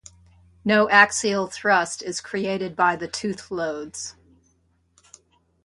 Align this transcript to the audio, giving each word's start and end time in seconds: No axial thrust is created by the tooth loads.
No 0.65 0.89
axial 0.89 1.45
thrust 1.45 2.01
is 2.01 2.21
created 2.21 2.75
by 2.75 2.95
the 2.95 3.07
tooth 3.07 3.51
loads. 3.51 4.15